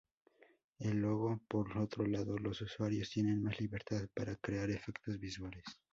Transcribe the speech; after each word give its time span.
En 0.79 0.99
Logo, 0.99 1.39
por 1.47 1.77
otro 1.77 2.07
lado, 2.07 2.35
los 2.39 2.59
usuarios 2.63 3.11
tienen 3.11 3.39
más 3.39 3.59
libertad 3.61 4.09
para 4.15 4.35
crear 4.37 4.71
efectos 4.71 5.19
visuales. 5.19 5.63